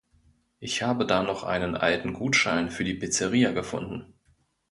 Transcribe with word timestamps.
Ich 0.59 0.81
habe 0.81 1.05
da 1.05 1.21
noch 1.21 1.43
einen 1.43 1.75
alten 1.77 2.13
Gutschein 2.13 2.71
für 2.71 2.83
die 2.83 2.95
Pizzeria 2.95 3.51
gefunden. 3.51 4.15